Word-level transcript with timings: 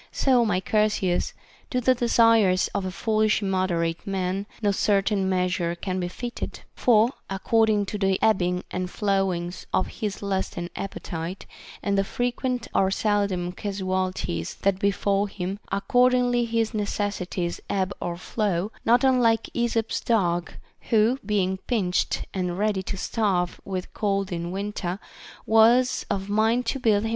So, 0.11 0.43
my 0.43 0.59
Chersias, 0.59 1.33
to 1.69 1.79
the 1.79 1.93
desires 1.93 2.69
of 2.69 2.85
a 2.85 2.91
foolish 2.91 3.43
immoderate 3.43 4.07
man 4.07 4.47
no 4.59 4.71
certain 4.71 5.29
meas 5.29 5.59
ure 5.59 5.75
can 5.75 5.99
be 5.99 6.07
fitted; 6.07 6.61
for, 6.73 7.11
according 7.29 7.85
to 7.85 7.99
the 7.99 8.17
ebbings 8.19 8.63
and 8.71 8.89
flow 8.89 9.31
ings 9.31 9.67
of 9.71 9.85
his 9.99 10.23
lust 10.23 10.57
and 10.57 10.71
appetite, 10.75 11.45
and 11.83 11.99
the 11.99 12.03
frequent 12.03 12.67
or 12.73 12.89
seldom 12.89 13.51
casualties 13.51 14.55
that 14.63 14.79
befall 14.79 15.27
him, 15.27 15.59
accordingly 15.71 16.45
his 16.45 16.73
necessities 16.73 17.61
ebb 17.69 17.93
or 18.01 18.17
flow, 18.17 18.71
not 18.83 19.03
unlike 19.03 19.51
Esop's 19.55 19.99
dog, 19.99 20.51
who, 20.89 21.19
being 21.23 21.57
pinched 21.67 22.25
and 22.33 22.57
ready 22.57 22.81
to 22.81 22.97
starve 22.97 23.61
with 23.63 23.93
cold 23.93 24.31
in 24.31 24.49
winter, 24.49 24.97
was 25.45 26.07
of 26.09 26.27
mind 26.27 26.65
to 26.65 26.79
build 26.79 27.03
* 27.03 27.05
II. 27.05 27.09